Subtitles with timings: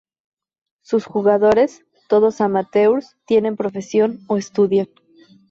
[0.81, 4.89] Sus jugadores, todos amateurs, tienen profesión o estudian.